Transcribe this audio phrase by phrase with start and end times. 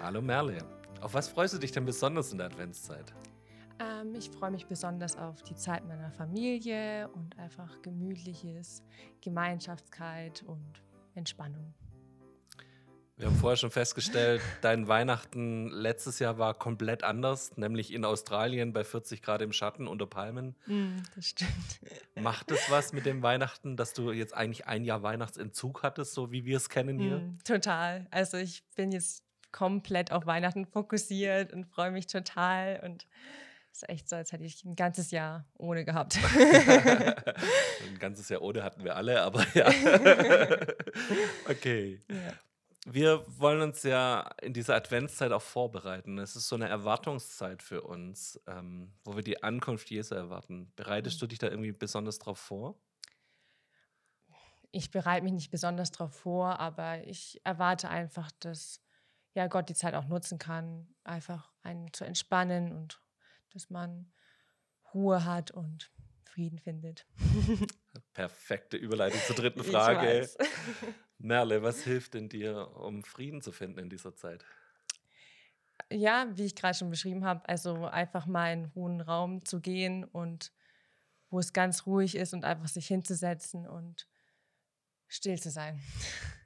[0.00, 0.58] Hallo Merle.
[1.00, 3.12] Auf was freust du dich denn besonders in der Adventszeit?
[3.80, 8.84] Ähm, ich freue mich besonders auf die Zeit meiner Familie und einfach gemütliches,
[9.20, 10.82] Gemeinschaftskeit und
[11.14, 11.74] Entspannung.
[13.16, 18.72] Wir haben vorher schon festgestellt, dein Weihnachten letztes Jahr war komplett anders, nämlich in Australien
[18.72, 20.54] bei 40 Grad im Schatten unter Palmen.
[20.66, 21.80] Mm, das stimmt.
[22.14, 26.30] Macht es was mit dem Weihnachten, dass du jetzt eigentlich ein Jahr Weihnachtsentzug hattest, so
[26.30, 27.18] wie wir es kennen hier?
[27.18, 28.06] Mm, total.
[28.12, 33.06] Also ich bin jetzt komplett auf Weihnachten fokussiert und freue mich total und
[33.72, 36.18] es ist echt so, als hätte ich ein ganzes Jahr ohne gehabt.
[36.36, 39.68] ein ganzes Jahr ohne hatten wir alle, aber ja.
[41.48, 42.00] okay.
[42.08, 42.32] Ja
[42.92, 46.18] wir wollen uns ja in dieser Adventszeit auch vorbereiten.
[46.18, 50.72] Es ist so eine Erwartungszeit für uns, ähm, wo wir die Ankunft Jesu erwarten.
[50.76, 51.20] Bereitest mhm.
[51.20, 52.78] du dich da irgendwie besonders drauf vor?
[54.70, 58.80] Ich bereite mich nicht besonders darauf vor, aber ich erwarte einfach, dass
[59.38, 63.00] ja, Gott die Zeit auch nutzen kann, einfach einen zu entspannen und
[63.52, 64.10] dass man
[64.92, 65.92] Ruhe hat und
[66.24, 67.06] Frieden findet.
[68.14, 70.28] Perfekte Überleitung zur dritten Frage.
[71.18, 74.44] Merle, was hilft denn dir, um Frieden zu finden in dieser Zeit?
[75.88, 79.60] Ja, wie ich gerade schon beschrieben habe, also einfach mal in einen hohen Raum zu
[79.60, 80.52] gehen und
[81.30, 84.08] wo es ganz ruhig ist und einfach sich hinzusetzen und
[85.06, 85.80] still zu sein.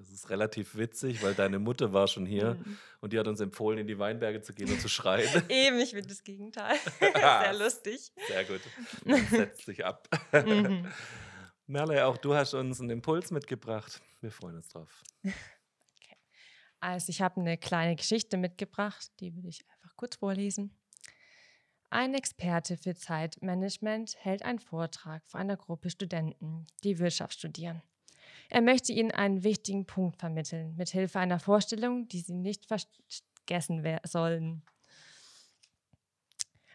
[0.00, 2.78] Das ist relativ witzig, weil deine Mutter war schon hier mhm.
[3.00, 5.28] und die hat uns empfohlen, in die Weinberge zu gehen und zu schreien.
[5.50, 6.74] Eben, ich finde das Gegenteil.
[6.98, 8.10] Sehr lustig.
[8.26, 8.62] Sehr gut.
[9.04, 10.08] Man setzt sich ab.
[10.32, 10.90] Mhm.
[11.66, 14.00] Merle, auch du hast uns einen Impuls mitgebracht.
[14.22, 15.02] Wir freuen uns drauf.
[15.22, 16.16] Okay.
[16.80, 20.74] Also ich habe eine kleine Geschichte mitgebracht, die will ich einfach kurz vorlesen.
[21.90, 27.82] Ein Experte für Zeitmanagement hält einen Vortrag vor einer Gruppe Studenten, die Wirtschaft studieren.
[28.50, 33.98] Er möchte ihnen einen wichtigen Punkt vermitteln, mit Hilfe einer Vorstellung, die sie nicht vergessen
[34.04, 34.62] sollen.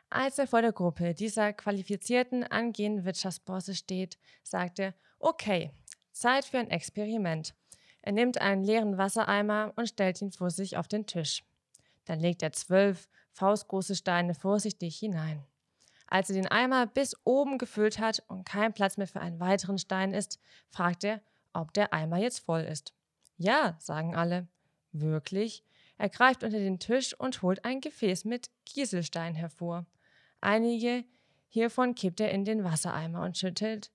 [0.10, 5.72] Als er vor der Gruppe dieser qualifizierten angehenden Wirtschaftsbosse steht, sagt er, okay,
[6.14, 7.54] Zeit für ein Experiment.
[8.02, 11.44] Er nimmt einen leeren Wassereimer und stellt ihn vor sich auf den Tisch.
[12.06, 15.44] Dann legt er zwölf faustgroße Steine vorsichtig hinein.
[16.08, 19.78] Als er den Eimer bis oben gefüllt hat und kein Platz mehr für einen weiteren
[19.78, 21.20] Stein ist, fragt er,
[21.56, 22.94] ob der Eimer jetzt voll ist.
[23.38, 24.48] Ja, sagen alle.
[24.92, 25.64] Wirklich?
[25.98, 29.86] Er greift unter den Tisch und holt ein Gefäß mit Kieselstein hervor.
[30.42, 31.06] Einige
[31.48, 33.92] hiervon kippt er in den Wassereimer und schüttelt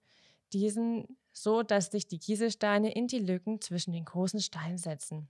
[0.53, 5.29] diesen so, dass sich die Kieselsteine in die Lücken zwischen den großen Steinen setzen.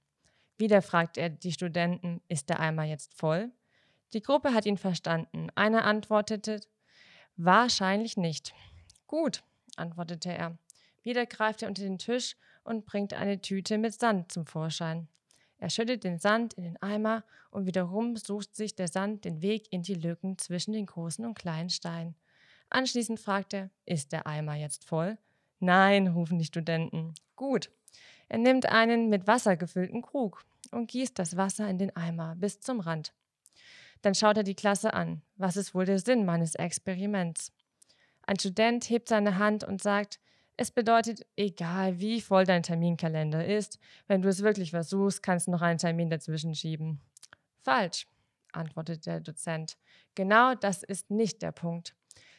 [0.57, 3.51] Wieder fragt er die Studenten, ist der Eimer jetzt voll?
[4.13, 5.49] Die Gruppe hat ihn verstanden.
[5.55, 6.61] Einer antwortete,
[7.37, 8.55] wahrscheinlich nicht.
[9.07, 9.43] Gut,
[9.77, 10.59] antwortete er.
[11.03, 15.09] Wieder greift er unter den Tisch und bringt eine Tüte mit Sand zum Vorschein.
[15.59, 19.71] Er schüttet den Sand in den Eimer und wiederum sucht sich der Sand den Weg
[19.71, 22.15] in die Lücken zwischen den großen und kleinen Steinen.
[22.71, 25.19] Anschließend fragt er, ist der Eimer jetzt voll?
[25.59, 27.15] Nein, rufen die Studenten.
[27.37, 27.71] Gut.
[28.29, 32.61] Er nimmt einen mit Wasser gefüllten Krug und gießt das Wasser in den Eimer bis
[32.61, 33.13] zum Rand.
[34.03, 35.21] Dann schaut er die Klasse an.
[35.37, 37.53] Was ist wohl der Sinn meines Experiments?
[38.23, 40.21] Ein Student hebt seine Hand und sagt,
[40.61, 43.79] es bedeutet, egal wie voll dein Terminkalender ist,
[44.09, 47.01] wenn du es wirklich versuchst, kannst du noch einen Termin dazwischen schieben.
[47.63, 48.07] Falsch,
[48.53, 49.79] antwortet der Dozent.
[50.15, 51.97] Genau das ist nicht der Punkt.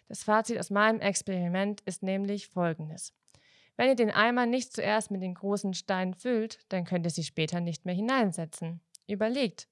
[0.07, 3.11] Das Fazit aus meinem Experiment ist nämlich folgendes.
[3.75, 7.23] Wenn ihr den Eimer nicht zuerst mit den großen Steinen füllt, dann könnt ihr sie
[7.23, 8.81] später nicht mehr hineinsetzen.
[9.07, 9.67] Überlegt,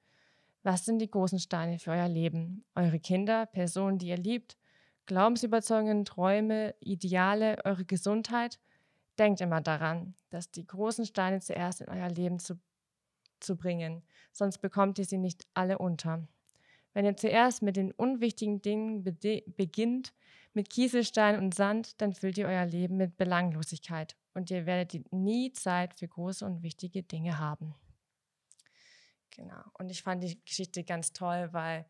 [0.64, 2.66] was sind die großen Steine für euer Leben?
[2.74, 4.58] Eure Kinder, Personen, die ihr liebt,
[5.10, 8.60] Glaubensüberzeugungen, Träume, Ideale, eure Gesundheit.
[9.18, 12.60] Denkt immer daran, dass die großen Steine zuerst in euer Leben zu,
[13.40, 16.28] zu bringen, sonst bekommt ihr sie nicht alle unter.
[16.94, 20.14] Wenn ihr zuerst mit den unwichtigen Dingen beginnt,
[20.54, 25.52] mit Kieselstein und Sand, dann füllt ihr euer Leben mit Belanglosigkeit und ihr werdet nie
[25.54, 27.74] Zeit für große und wichtige Dinge haben.
[29.32, 29.64] Genau.
[29.74, 31.88] Und ich fand die Geschichte ganz toll, weil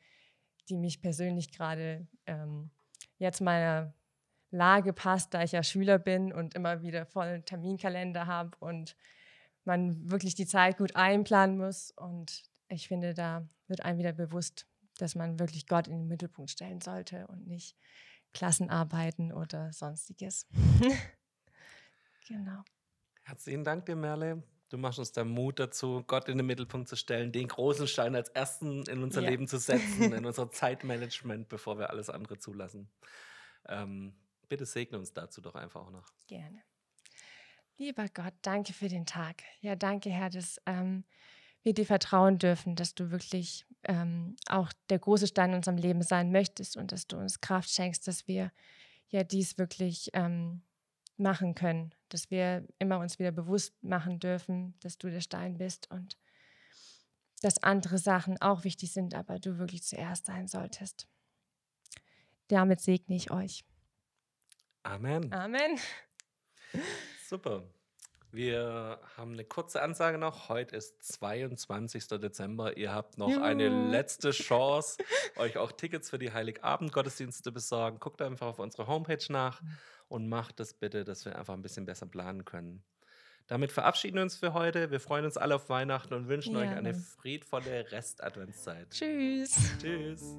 [0.69, 2.69] die mich persönlich gerade ähm,
[3.19, 3.93] jetzt meiner
[4.51, 8.95] Lage passt, da ich ja Schüler bin und immer wieder vollen Terminkalender habe und
[9.63, 11.91] man wirklich die Zeit gut einplanen muss.
[11.91, 14.65] Und ich finde, da wird einem wieder bewusst,
[14.97, 17.75] dass man wirklich Gott in den Mittelpunkt stellen sollte und nicht
[18.33, 20.47] Klassenarbeiten oder sonstiges.
[22.27, 22.63] genau.
[23.23, 24.43] Herzlichen Dank dir, Merle.
[24.69, 28.15] Du machst uns da Mut dazu, Gott in den Mittelpunkt zu stellen, den großen Stein
[28.15, 29.29] als ersten in unser ja.
[29.29, 32.89] Leben zu setzen, in unser Zeitmanagement, bevor wir alles andere zulassen.
[33.67, 34.13] Ähm,
[34.47, 36.07] bitte segne uns dazu doch einfach auch noch.
[36.27, 36.61] Gerne.
[37.77, 39.41] Lieber Gott, danke für den Tag.
[39.61, 41.03] Ja, danke, Herr, dass ähm,
[41.63, 46.03] wir dir vertrauen dürfen, dass du wirklich ähm, auch der große Stein in unserem Leben
[46.03, 48.51] sein möchtest und dass du uns Kraft schenkst, dass wir
[49.07, 50.61] ja dies wirklich ähm,
[51.19, 55.89] machen können, dass wir immer uns wieder bewusst machen dürfen, dass du der Stein bist
[55.91, 56.17] und
[57.41, 61.07] dass andere Sachen auch wichtig sind, aber du wirklich zuerst sein solltest.
[62.47, 63.63] Damit segne ich euch.
[64.83, 65.31] Amen.
[65.31, 65.79] Amen.
[67.27, 67.63] Super.
[68.31, 70.49] Wir haben eine kurze Ansage noch.
[70.49, 72.07] Heute ist 22.
[72.07, 72.77] Dezember.
[72.77, 73.41] Ihr habt noch Juhu.
[73.41, 74.97] eine letzte Chance,
[75.37, 77.99] euch auch Tickets für die Heiligabend-Gottesdienste besorgen.
[77.99, 79.61] Guckt einfach auf unsere Homepage nach
[80.09, 82.83] und macht das bitte, dass wir einfach ein bisschen besser planen können.
[83.47, 84.91] Damit verabschieden wir uns für heute.
[84.91, 86.61] Wir freuen uns alle auf Weihnachten und wünschen ja.
[86.61, 88.89] euch eine friedvolle Rest-Adventszeit.
[88.91, 89.55] Tschüss.
[89.81, 90.35] Tschüss.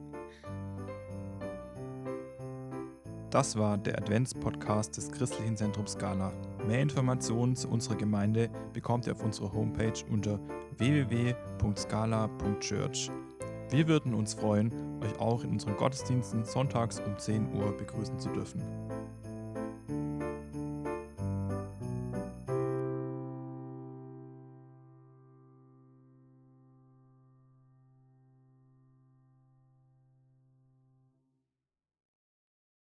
[3.31, 6.33] Das war der Advents-Podcast des Christlichen Zentrums Scala.
[6.67, 10.41] Mehr Informationen zu unserer Gemeinde bekommt ihr auf unserer Homepage unter
[10.79, 13.11] www.scala.church.
[13.71, 18.31] Wir würden uns freuen, euch auch in unseren Gottesdiensten sonntags um 10 Uhr begrüßen zu
[18.31, 18.65] dürfen.